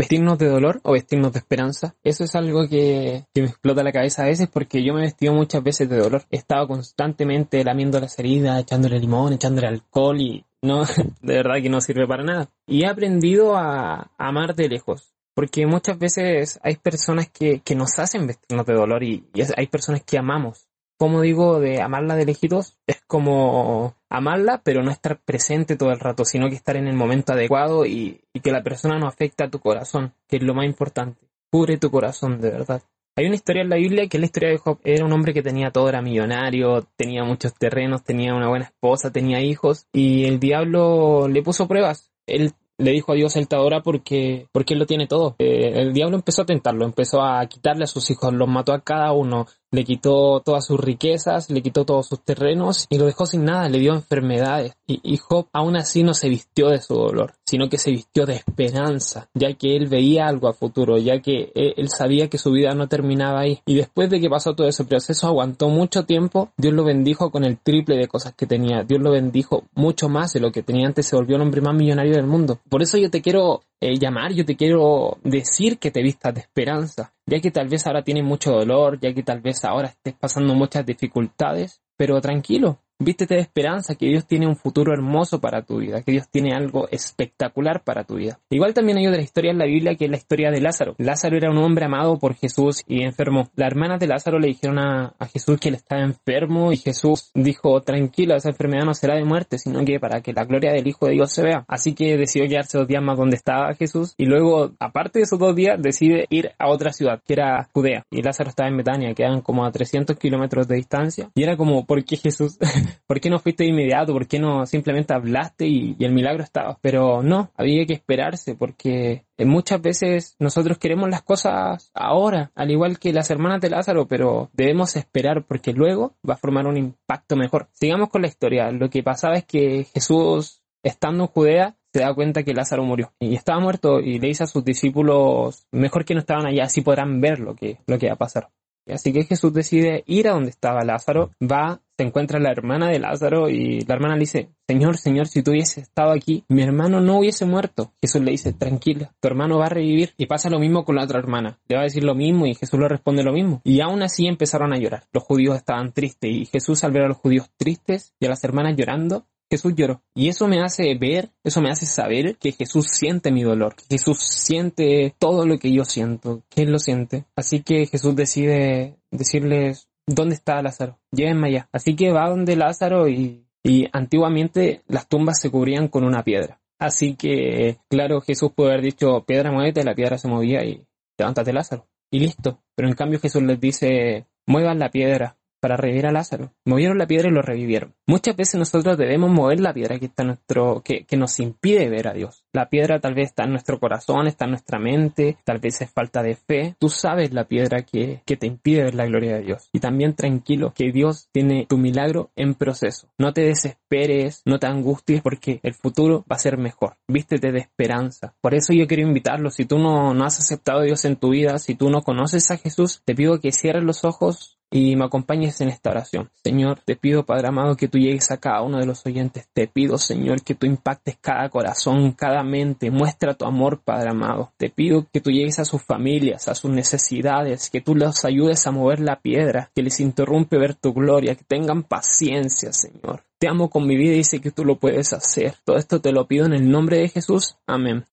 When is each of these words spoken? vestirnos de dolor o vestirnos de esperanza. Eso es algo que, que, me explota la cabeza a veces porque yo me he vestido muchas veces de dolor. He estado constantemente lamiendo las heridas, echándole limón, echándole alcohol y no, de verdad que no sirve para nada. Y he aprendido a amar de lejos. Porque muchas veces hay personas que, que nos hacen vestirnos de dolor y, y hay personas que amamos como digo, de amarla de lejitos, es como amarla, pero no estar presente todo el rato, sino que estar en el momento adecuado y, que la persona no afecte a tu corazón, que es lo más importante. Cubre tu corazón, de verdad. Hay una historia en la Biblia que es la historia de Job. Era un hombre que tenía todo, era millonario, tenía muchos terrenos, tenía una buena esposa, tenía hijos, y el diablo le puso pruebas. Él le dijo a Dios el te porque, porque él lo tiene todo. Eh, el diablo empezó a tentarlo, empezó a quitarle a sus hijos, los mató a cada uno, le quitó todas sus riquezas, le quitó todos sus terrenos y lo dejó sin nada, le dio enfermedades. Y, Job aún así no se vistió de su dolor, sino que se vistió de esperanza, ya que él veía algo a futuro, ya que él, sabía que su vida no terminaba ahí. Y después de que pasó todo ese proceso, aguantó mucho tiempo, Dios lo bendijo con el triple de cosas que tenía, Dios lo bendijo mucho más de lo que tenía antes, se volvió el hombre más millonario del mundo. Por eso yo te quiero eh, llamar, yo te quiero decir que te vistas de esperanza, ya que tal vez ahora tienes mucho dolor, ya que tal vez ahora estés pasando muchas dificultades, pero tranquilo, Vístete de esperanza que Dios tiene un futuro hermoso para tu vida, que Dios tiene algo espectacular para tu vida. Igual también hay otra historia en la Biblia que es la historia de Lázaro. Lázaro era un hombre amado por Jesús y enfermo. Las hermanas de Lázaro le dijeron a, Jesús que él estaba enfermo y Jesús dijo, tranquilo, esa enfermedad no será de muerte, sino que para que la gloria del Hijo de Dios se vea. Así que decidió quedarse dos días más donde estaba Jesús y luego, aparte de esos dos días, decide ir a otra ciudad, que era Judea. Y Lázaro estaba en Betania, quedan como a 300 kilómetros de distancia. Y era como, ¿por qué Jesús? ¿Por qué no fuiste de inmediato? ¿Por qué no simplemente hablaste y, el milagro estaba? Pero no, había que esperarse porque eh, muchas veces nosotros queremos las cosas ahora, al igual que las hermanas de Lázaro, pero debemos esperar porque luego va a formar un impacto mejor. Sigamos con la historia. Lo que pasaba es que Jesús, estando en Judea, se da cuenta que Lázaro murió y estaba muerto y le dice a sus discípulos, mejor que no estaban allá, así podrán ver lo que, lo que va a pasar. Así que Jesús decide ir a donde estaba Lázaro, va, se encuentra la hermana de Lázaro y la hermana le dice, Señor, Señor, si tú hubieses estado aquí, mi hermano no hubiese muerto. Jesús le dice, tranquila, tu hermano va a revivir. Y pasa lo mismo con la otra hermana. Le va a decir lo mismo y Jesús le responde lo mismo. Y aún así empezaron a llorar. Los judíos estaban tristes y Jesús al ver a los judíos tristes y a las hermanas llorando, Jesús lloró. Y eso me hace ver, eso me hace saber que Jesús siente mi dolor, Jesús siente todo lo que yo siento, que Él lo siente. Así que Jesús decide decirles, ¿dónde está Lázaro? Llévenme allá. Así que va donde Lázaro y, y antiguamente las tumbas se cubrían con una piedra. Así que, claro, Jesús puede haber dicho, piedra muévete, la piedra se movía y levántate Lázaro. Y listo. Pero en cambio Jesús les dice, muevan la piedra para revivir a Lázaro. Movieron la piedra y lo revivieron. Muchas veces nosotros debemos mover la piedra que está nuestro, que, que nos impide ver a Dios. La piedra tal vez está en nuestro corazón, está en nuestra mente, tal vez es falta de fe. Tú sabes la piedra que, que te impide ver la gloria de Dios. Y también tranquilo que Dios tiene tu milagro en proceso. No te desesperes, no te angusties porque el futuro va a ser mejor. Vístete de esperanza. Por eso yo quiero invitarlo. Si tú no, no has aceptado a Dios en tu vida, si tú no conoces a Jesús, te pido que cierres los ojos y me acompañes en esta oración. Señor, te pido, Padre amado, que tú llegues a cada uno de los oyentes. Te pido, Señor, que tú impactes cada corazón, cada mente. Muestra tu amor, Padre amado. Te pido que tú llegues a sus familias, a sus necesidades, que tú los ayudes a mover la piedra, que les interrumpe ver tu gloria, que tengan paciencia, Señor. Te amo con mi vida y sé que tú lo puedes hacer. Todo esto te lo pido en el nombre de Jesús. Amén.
vestirnos 0.00 0.38
de 0.38 0.48
dolor 0.48 0.80
o 0.82 0.92
vestirnos 0.92 1.32
de 1.32 1.38
esperanza. 1.38 1.94
Eso 2.02 2.24
es 2.24 2.34
algo 2.34 2.68
que, 2.68 3.24
que, 3.34 3.42
me 3.42 3.48
explota 3.48 3.82
la 3.82 3.92
cabeza 3.92 4.22
a 4.22 4.26
veces 4.26 4.48
porque 4.48 4.82
yo 4.82 4.94
me 4.94 5.00
he 5.00 5.04
vestido 5.04 5.34
muchas 5.34 5.62
veces 5.62 5.88
de 5.88 5.98
dolor. 5.98 6.24
He 6.30 6.36
estado 6.36 6.66
constantemente 6.66 7.62
lamiendo 7.64 8.00
las 8.00 8.18
heridas, 8.18 8.60
echándole 8.60 8.98
limón, 8.98 9.34
echándole 9.34 9.68
alcohol 9.68 10.20
y 10.20 10.44
no, 10.62 10.84
de 11.22 11.34
verdad 11.34 11.62
que 11.62 11.68
no 11.68 11.80
sirve 11.80 12.06
para 12.06 12.24
nada. 12.24 12.50
Y 12.66 12.82
he 12.82 12.86
aprendido 12.86 13.56
a 13.56 14.10
amar 14.18 14.54
de 14.54 14.68
lejos. 14.68 15.14
Porque 15.34 15.64
muchas 15.66 15.98
veces 15.98 16.58
hay 16.62 16.76
personas 16.76 17.30
que, 17.30 17.60
que 17.60 17.74
nos 17.74 17.98
hacen 17.98 18.26
vestirnos 18.26 18.66
de 18.66 18.74
dolor 18.74 19.04
y, 19.04 19.28
y 19.32 19.42
hay 19.56 19.66
personas 19.68 20.02
que 20.02 20.18
amamos 20.18 20.70
como 21.00 21.22
digo, 21.22 21.60
de 21.60 21.80
amarla 21.80 22.14
de 22.14 22.26
lejitos, 22.26 22.76
es 22.86 22.99
como 23.10 23.96
amarla, 24.08 24.62
pero 24.62 24.84
no 24.84 24.92
estar 24.92 25.18
presente 25.18 25.76
todo 25.76 25.90
el 25.90 25.98
rato, 25.98 26.24
sino 26.24 26.48
que 26.48 26.54
estar 26.54 26.76
en 26.76 26.86
el 26.86 26.94
momento 26.94 27.32
adecuado 27.32 27.84
y, 27.84 28.20
que 28.40 28.52
la 28.52 28.62
persona 28.62 28.98
no 28.98 29.08
afecte 29.08 29.42
a 29.42 29.50
tu 29.50 29.58
corazón, 29.58 30.14
que 30.28 30.36
es 30.36 30.42
lo 30.42 30.54
más 30.54 30.64
importante. 30.64 31.20
Cubre 31.50 31.76
tu 31.76 31.90
corazón, 31.90 32.40
de 32.40 32.50
verdad. 32.50 32.82
Hay 33.16 33.26
una 33.26 33.34
historia 33.34 33.62
en 33.62 33.68
la 33.68 33.76
Biblia 33.76 34.06
que 34.06 34.16
es 34.16 34.20
la 34.20 34.26
historia 34.26 34.50
de 34.50 34.58
Job. 34.58 34.78
Era 34.84 35.04
un 35.04 35.12
hombre 35.12 35.34
que 35.34 35.42
tenía 35.42 35.72
todo, 35.72 35.88
era 35.88 36.00
millonario, 36.00 36.86
tenía 36.96 37.24
muchos 37.24 37.52
terrenos, 37.54 38.04
tenía 38.04 38.32
una 38.32 38.48
buena 38.48 38.66
esposa, 38.66 39.10
tenía 39.10 39.40
hijos, 39.40 39.88
y 39.92 40.26
el 40.26 40.38
diablo 40.38 41.26
le 41.26 41.42
puso 41.42 41.66
pruebas. 41.66 42.12
Él 42.26 42.54
le 42.80 42.92
dijo 42.92 43.12
a 43.12 43.14
Dios 43.14 43.36
el 43.36 43.46
te 43.46 43.56
porque, 43.84 44.46
porque 44.52 44.74
él 44.74 44.80
lo 44.80 44.86
tiene 44.86 45.06
todo. 45.06 45.36
Eh, 45.38 45.72
el 45.74 45.92
diablo 45.92 46.16
empezó 46.16 46.42
a 46.42 46.46
tentarlo, 46.46 46.84
empezó 46.84 47.22
a 47.22 47.44
quitarle 47.46 47.84
a 47.84 47.88
sus 47.88 48.08
hijos, 48.10 48.32
los 48.32 48.48
mató 48.48 48.72
a 48.72 48.80
cada 48.80 49.12
uno, 49.12 49.46
le 49.70 49.84
quitó 49.84 50.40
todas 50.44 50.66
sus 50.66 50.80
riquezas, 50.80 51.50
le 51.50 51.62
quitó 51.62 51.84
todos 51.84 52.08
sus 52.08 52.20
terrenos 52.20 52.86
y 52.90 52.98
lo 52.98 53.06
dejó 53.06 53.26
sin 53.26 53.44
nada, 53.44 53.68
le 53.68 53.78
dio 53.78 53.92
enfermedades. 53.94 54.72
Y, 54.86 55.16
Job 55.18 55.46
aún 55.52 55.76
así 55.76 56.02
no 56.02 56.14
se 56.14 56.28
vistió 56.28 56.68
de 56.68 56.80
su 56.80 56.94
dolor, 56.94 57.34
sino 57.46 57.68
que 57.68 57.78
se 57.78 57.90
vistió 57.90 58.26
de 58.26 58.34
esperanza, 58.34 59.28
ya 59.34 59.54
que 59.54 59.76
él 59.76 59.86
veía 59.86 60.26
algo 60.26 60.48
a 60.48 60.52
futuro, 60.52 60.98
ya 60.98 61.20
que 61.20 61.52
él, 61.54 61.88
sabía 61.88 62.28
que 62.28 62.38
su 62.38 62.50
vida 62.50 62.74
no 62.74 62.88
terminaba 62.88 63.40
ahí. 63.40 63.60
Y 63.66 63.76
después 63.76 64.10
de 64.10 64.20
que 64.20 64.28
pasó 64.28 64.54
todo 64.54 64.66
ese 64.66 64.84
proceso, 64.84 65.28
aguantó 65.28 65.68
mucho 65.68 66.04
tiempo, 66.04 66.50
Dios 66.56 66.74
lo 66.74 66.84
bendijo 66.84 67.30
con 67.30 67.44
el 67.44 67.58
triple 67.58 67.96
de 67.96 68.08
cosas 68.08 68.34
que 68.34 68.46
tenía, 68.46 68.82
Dios 68.82 69.00
lo 69.00 69.12
bendijo 69.12 69.64
mucho 69.74 70.08
más 70.08 70.32
de 70.32 70.40
lo 70.40 70.50
que 70.50 70.62
tenía 70.62 70.88
antes, 70.88 71.06
se 71.06 71.16
volvió 71.16 71.36
el 71.36 71.42
hombre 71.42 71.60
más 71.60 71.74
millonario 71.74 72.14
del 72.14 72.26
mundo. 72.26 72.58
Por 72.68 72.82
eso 72.82 72.98
yo 72.98 73.10
te 73.10 73.22
quiero 73.22 73.62
eh, 73.80 73.98
llamar, 73.98 74.32
yo 74.32 74.44
te 74.44 74.56
quiero 74.56 75.18
decir 75.24 75.78
que 75.78 75.90
te 75.90 76.02
vistas 76.02 76.34
de 76.34 76.40
esperanza, 76.40 77.14
ya 77.26 77.40
que 77.40 77.50
tal 77.50 77.68
vez 77.68 77.86
ahora 77.86 78.02
tienes 78.02 78.24
mucho 78.24 78.52
dolor, 78.52 79.00
ya 79.00 79.12
que 79.14 79.22
tal 79.22 79.40
vez 79.40 79.64
ahora 79.64 79.88
estés 79.88 80.14
pasando 80.14 80.54
muchas 80.54 80.84
dificultades, 80.84 81.80
pero 81.96 82.20
tranquilo, 82.20 82.78
Vístete 83.02 83.34
de 83.34 83.40
esperanza 83.40 83.94
que 83.94 84.04
Dios 84.04 84.26
tiene 84.26 84.46
un 84.46 84.56
futuro 84.56 84.92
hermoso 84.92 85.40
para 85.40 85.62
tu 85.62 85.78
vida, 85.78 86.02
que 86.02 86.12
Dios 86.12 86.28
tiene 86.28 86.52
algo 86.52 86.86
espectacular 86.90 87.82
para 87.82 88.04
tu 88.04 88.16
vida. 88.16 88.38
Igual 88.50 88.74
también 88.74 88.98
hay 88.98 89.06
otra 89.06 89.22
historia 89.22 89.52
en 89.52 89.58
la 89.58 89.64
Biblia 89.64 89.94
que 89.94 90.04
es 90.04 90.10
la 90.10 90.18
historia 90.18 90.50
de 90.50 90.60
Lázaro. 90.60 90.96
Lázaro 90.98 91.34
era 91.34 91.50
un 91.50 91.56
hombre 91.56 91.86
amado 91.86 92.18
por 92.18 92.34
Jesús 92.34 92.82
y 92.86 93.02
enfermo. 93.02 93.48
Las 93.56 93.68
hermanas 93.68 94.00
de 94.00 94.06
Lázaro 94.06 94.38
le 94.38 94.48
dijeron 94.48 94.78
a, 94.78 95.14
Jesús 95.32 95.58
que 95.58 95.70
él 95.70 95.76
estaba 95.76 96.02
enfermo 96.02 96.72
y 96.72 96.76
Jesús 96.76 97.30
dijo, 97.34 97.80
tranquilo, 97.80 98.36
esa 98.36 98.50
enfermedad 98.50 98.84
no 98.84 98.92
será 98.92 99.14
de 99.14 99.24
muerte, 99.24 99.58
sino 99.58 99.82
que 99.82 99.98
para 99.98 100.20
que 100.20 100.34
la 100.34 100.44
gloria 100.44 100.72
del 100.72 100.86
Hijo 100.86 101.06
de 101.06 101.12
Dios 101.12 101.32
se 101.32 101.42
vea. 101.42 101.64
Así 101.68 101.94
que 101.94 102.18
decidió 102.18 102.48
quedarse 102.50 102.76
dos 102.76 102.86
días 102.86 103.02
más 103.02 103.16
donde 103.16 103.36
estaba 103.36 103.72
Jesús 103.74 104.12
y 104.18 104.26
luego, 104.26 104.72
aparte 104.78 105.20
de 105.20 105.22
esos 105.22 105.38
dos 105.38 105.56
días, 105.56 105.80
decide 105.80 106.26
ir 106.28 106.50
a 106.58 106.68
otra 106.68 106.92
ciudad, 106.92 107.22
que 107.26 107.32
era 107.32 107.66
Judea. 107.72 108.04
Y 108.10 108.20
Lázaro 108.20 108.50
estaba 108.50 108.68
en 108.68 108.76
Betania, 108.76 109.14
quedan 109.14 109.40
como 109.40 109.64
a 109.64 109.72
300 109.72 110.18
kilómetros 110.18 110.68
de 110.68 110.76
distancia. 110.76 111.30
Y 111.34 111.44
era 111.44 111.56
como, 111.56 111.86
¿por 111.86 112.04
qué 112.04 112.16
Jesús? 112.16 112.58
¿Por 113.06 113.20
qué 113.20 113.30
no 113.30 113.38
fuiste 113.38 113.64
de 113.64 113.70
inmediato? 113.70 114.12
¿Por 114.12 114.26
qué 114.26 114.38
no 114.38 114.66
simplemente 114.66 115.14
hablaste 115.14 115.66
y, 115.66 115.96
el 116.00 116.12
milagro 116.12 116.42
estaba? 116.42 116.78
Pero 116.80 117.22
no, 117.22 117.50
había 117.56 117.86
que 117.86 117.94
esperarse 117.94 118.54
porque 118.54 119.24
eh, 119.36 119.44
muchas 119.44 119.80
veces 119.80 120.36
nosotros 120.38 120.78
queremos 120.78 121.08
las 121.08 121.22
cosas 121.22 121.90
ahora, 121.94 122.50
al 122.54 122.70
igual 122.70 122.98
que 122.98 123.12
las 123.12 123.30
hermanas 123.30 123.60
de 123.60 123.70
Lázaro, 123.70 124.06
pero 124.06 124.50
debemos 124.52 124.96
esperar 124.96 125.44
porque 125.46 125.72
luego 125.72 126.14
va 126.28 126.34
a 126.34 126.38
formar 126.38 126.66
un 126.66 126.76
impacto 126.76 127.36
mejor. 127.36 127.68
Sigamos 127.72 128.08
con 128.08 128.22
la 128.22 128.28
historia. 128.28 128.70
Lo 128.70 128.90
que 128.90 129.02
pasaba 129.02 129.36
es 129.36 129.44
que 129.44 129.84
Jesús, 129.92 130.62
estando 130.82 131.24
en 131.24 131.28
Judea, 131.28 131.76
se 131.92 132.00
da 132.00 132.14
cuenta 132.14 132.42
que 132.42 132.54
Lázaro 132.54 132.84
murió 132.84 133.12
y 133.18 133.34
estaba 133.34 133.60
muerto 133.60 134.00
y 134.00 134.18
le 134.18 134.28
dice 134.28 134.44
a 134.44 134.46
sus 134.46 134.64
discípulos, 134.64 135.66
mejor 135.72 136.04
que 136.04 136.14
no 136.14 136.20
estaban 136.20 136.46
allá, 136.46 136.64
así 136.64 136.82
podrán 136.82 137.20
ver 137.20 137.40
lo 137.40 137.54
que, 137.54 137.78
lo 137.86 137.98
que 137.98 138.06
va 138.06 138.14
a 138.14 138.18
pasar. 138.18 138.50
Así 138.86 139.12
que 139.12 139.24
Jesús 139.24 139.52
decide 139.52 140.02
ir 140.06 140.28
a 140.28 140.32
donde 140.32 140.50
estaba 140.50 140.84
Lázaro, 140.84 141.30
va, 141.40 141.80
se 142.00 142.06
encuentra 142.06 142.40
la 142.40 142.50
hermana 142.50 142.88
de 142.88 142.98
Lázaro 142.98 143.50
y 143.50 143.80
la 143.80 143.94
hermana 143.94 144.14
le 144.14 144.20
dice, 144.20 144.48
Señor, 144.66 144.96
Señor, 144.96 145.28
si 145.28 145.42
tú 145.42 145.50
hubieses 145.50 145.82
estado 145.82 146.12
aquí, 146.12 146.44
mi 146.48 146.62
hermano 146.62 146.98
no 147.02 147.18
hubiese 147.18 147.44
muerto. 147.44 147.92
Jesús 148.00 148.22
le 148.22 148.30
dice, 148.30 148.54
tranquila, 148.54 149.12
tu 149.20 149.28
hermano 149.28 149.58
va 149.58 149.66
a 149.66 149.68
revivir. 149.68 150.14
Y 150.16 150.24
pasa 150.24 150.48
lo 150.48 150.58
mismo 150.58 150.86
con 150.86 150.96
la 150.96 151.04
otra 151.04 151.18
hermana. 151.18 151.58
Le 151.68 151.76
va 151.76 151.82
a 151.82 151.84
decir 151.84 152.02
lo 152.02 152.14
mismo 152.14 152.46
y 152.46 152.54
Jesús 152.54 152.80
le 152.80 152.88
responde 152.88 153.22
lo 153.22 153.34
mismo. 153.34 153.60
Y 153.64 153.82
aún 153.82 154.02
así 154.02 154.26
empezaron 154.26 154.72
a 154.72 154.78
llorar. 154.78 155.04
Los 155.12 155.24
judíos 155.24 155.56
estaban 155.56 155.92
tristes 155.92 156.30
y 156.30 156.46
Jesús 156.46 156.82
al 156.84 156.92
ver 156.92 157.02
a 157.02 157.08
los 157.08 157.18
judíos 157.18 157.50
tristes 157.58 158.14
y 158.18 158.24
a 158.24 158.30
las 158.30 158.42
hermanas 158.44 158.76
llorando, 158.78 159.26
Jesús 159.50 159.74
lloró. 159.76 160.00
Y 160.14 160.28
eso 160.28 160.48
me 160.48 160.62
hace 160.62 160.94
ver, 160.94 161.32
eso 161.44 161.60
me 161.60 161.70
hace 161.70 161.84
saber 161.84 162.38
que 162.38 162.52
Jesús 162.52 162.86
siente 162.86 163.30
mi 163.30 163.42
dolor, 163.42 163.74
Jesús 163.90 164.20
siente 164.20 165.14
todo 165.18 165.44
lo 165.44 165.58
que 165.58 165.70
yo 165.70 165.84
siento, 165.84 166.44
que 166.48 166.62
Él 166.62 166.70
lo 166.70 166.78
siente. 166.78 167.26
Así 167.36 167.62
que 167.62 167.86
Jesús 167.86 168.16
decide 168.16 168.96
decirles, 169.10 169.89
¿dónde 170.14 170.34
está 170.34 170.60
Lázaro? 170.60 170.98
Llévenme 171.12 171.48
allá. 171.48 171.68
Así 171.72 171.96
que 171.96 172.12
va 172.12 172.28
donde 172.28 172.56
Lázaro 172.56 173.08
y, 173.08 173.46
y 173.62 173.86
antiguamente 173.92 174.82
las 174.86 175.08
tumbas 175.08 175.40
se 175.40 175.50
cubrían 175.50 175.88
con 175.88 176.04
una 176.04 176.22
piedra. 176.24 176.60
Así 176.78 177.14
que, 177.14 177.78
claro, 177.88 178.20
Jesús 178.20 178.52
puede 178.54 178.70
haber 178.72 178.84
dicho, 178.84 179.24
piedra 179.24 179.52
muévete, 179.52 179.84
la 179.84 179.94
piedra 179.94 180.18
se 180.18 180.28
movía 180.28 180.64
y 180.64 180.84
levántate 181.18 181.52
Lázaro. 181.52 181.86
Y 182.10 182.20
listo. 182.20 182.62
Pero 182.74 182.88
en 182.88 182.94
cambio 182.94 183.20
Jesús 183.20 183.42
les 183.42 183.60
dice, 183.60 184.26
muevan 184.46 184.78
la 184.78 184.90
piedra 184.90 185.36
para 185.60 185.76
revivir 185.76 186.06
a 186.06 186.12
Lázaro. 186.12 186.52
Movieron 186.64 186.98
la 186.98 187.06
piedra 187.06 187.28
y 187.28 187.32
lo 187.32 187.42
revivieron. 187.42 187.94
Muchas 188.06 188.36
veces 188.36 188.58
nosotros 188.58 188.96
debemos 188.98 189.30
mover 189.30 189.60
la 189.60 189.72
piedra 189.72 189.98
que 189.98 190.06
está 190.06 190.24
nuestro, 190.24 190.82
que, 190.84 191.04
que 191.04 191.16
nos 191.16 191.38
impide 191.38 191.88
ver 191.88 192.08
a 192.08 192.12
Dios. 192.12 192.44
La 192.52 192.68
piedra 192.68 192.98
tal 192.98 193.14
vez 193.14 193.28
está 193.28 193.44
en 193.44 193.50
nuestro 193.50 193.78
corazón, 193.78 194.26
está 194.26 194.46
en 194.46 194.52
nuestra 194.52 194.78
mente, 194.78 195.36
tal 195.44 195.58
vez 195.58 195.80
es 195.80 195.90
falta 195.90 196.22
de 196.22 196.34
fe. 196.34 196.74
Tú 196.78 196.88
sabes 196.88 197.32
la 197.32 197.44
piedra 197.44 197.82
que, 197.82 198.22
que 198.24 198.36
te 198.36 198.46
impide 198.46 198.84
ver 198.84 198.94
la 198.94 199.06
gloria 199.06 199.36
de 199.36 199.42
Dios. 199.42 199.68
Y 199.72 199.80
también 199.80 200.14
tranquilo 200.14 200.72
que 200.74 200.90
Dios 200.90 201.28
tiene 201.32 201.66
tu 201.68 201.78
milagro 201.78 202.30
en 202.36 202.54
proceso. 202.54 203.08
No 203.18 203.32
te 203.32 203.42
desesperes, 203.42 204.42
no 204.44 204.58
te 204.58 204.66
angusties 204.66 205.22
porque 205.22 205.60
el 205.62 205.74
futuro 205.74 206.24
va 206.30 206.36
a 206.36 206.40
ser 206.40 206.58
mejor. 206.58 206.96
Vístete 207.06 207.52
de 207.52 207.60
esperanza. 207.60 208.34
Por 208.40 208.54
eso 208.54 208.72
yo 208.72 208.86
quiero 208.86 209.06
invitarlo. 209.06 209.50
Si 209.50 209.64
tú 209.64 209.78
no, 209.78 210.14
no 210.14 210.24
has 210.24 210.38
aceptado 210.38 210.80
a 210.80 210.84
Dios 210.84 211.04
en 211.04 211.16
tu 211.16 211.30
vida, 211.30 211.58
si 211.58 211.74
tú 211.74 211.90
no 211.90 212.02
conoces 212.02 212.50
a 212.50 212.56
Jesús, 212.56 213.02
te 213.04 213.14
pido 213.14 213.40
que 213.40 213.52
cierres 213.52 213.84
los 213.84 214.04
ojos 214.04 214.59
y 214.70 214.94
me 214.94 215.04
acompañes 215.04 215.60
en 215.60 215.68
esta 215.68 215.90
oración. 215.90 216.30
Señor, 216.44 216.80
te 216.84 216.94
pido, 216.94 217.24
Padre 217.24 217.48
amado, 217.48 217.76
que 217.76 217.88
tú 217.88 217.98
llegues 217.98 218.30
a 218.30 218.36
cada 218.38 218.62
uno 218.62 218.78
de 218.78 218.86
los 218.86 219.04
oyentes. 219.04 219.48
Te 219.52 219.66
pido, 219.66 219.98
Señor, 219.98 220.42
que 220.42 220.54
tú 220.54 220.66
impactes 220.66 221.16
cada 221.20 221.48
corazón, 221.48 222.12
cada 222.12 222.42
mente. 222.44 222.90
Muestra 222.90 223.34
tu 223.34 223.44
amor, 223.44 223.80
Padre 223.80 224.10
amado. 224.10 224.52
Te 224.56 224.70
pido 224.70 225.06
que 225.12 225.20
tú 225.20 225.30
llegues 225.30 225.58
a 225.58 225.64
sus 225.64 225.82
familias, 225.82 226.46
a 226.48 226.54
sus 226.54 226.70
necesidades, 226.70 227.68
que 227.70 227.80
tú 227.80 227.94
los 227.94 228.24
ayudes 228.24 228.66
a 228.66 228.70
mover 228.70 229.00
la 229.00 229.20
piedra, 229.20 229.70
que 229.74 229.82
les 229.82 229.98
interrumpe 229.98 230.58
ver 230.58 230.74
tu 230.74 230.92
gloria, 230.92 231.34
que 231.34 231.44
tengan 231.44 231.82
paciencia, 231.82 232.72
Señor. 232.72 233.24
Te 233.38 233.48
amo 233.48 233.70
con 233.70 233.86
mi 233.86 233.96
vida 233.96 234.14
y 234.14 234.24
sé 234.24 234.40
que 234.40 234.50
tú 234.50 234.64
lo 234.64 234.76
puedes 234.78 235.12
hacer. 235.12 235.54
Todo 235.64 235.78
esto 235.78 236.00
te 236.00 236.12
lo 236.12 236.26
pido 236.26 236.46
en 236.46 236.52
el 236.52 236.70
nombre 236.70 236.98
de 236.98 237.08
Jesús. 237.08 237.56
Amén. 237.66 238.04